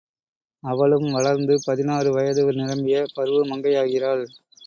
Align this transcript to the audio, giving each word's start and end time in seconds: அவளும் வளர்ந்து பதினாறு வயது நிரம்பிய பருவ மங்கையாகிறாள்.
அவளும் 0.63 1.11
வளர்ந்து 1.11 1.61
பதினாறு 1.65 2.09
வயது 2.11 2.53
நிரம்பிய 2.53 3.05
பருவ 3.13 3.43
மங்கையாகிறாள். 3.45 4.25